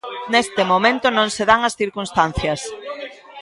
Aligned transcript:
Neste 0.33 0.61
momento 0.71 1.07
non 1.17 1.27
se 1.35 1.43
dan 1.49 1.61
as 1.67 1.77
circunstancias. 1.81 2.61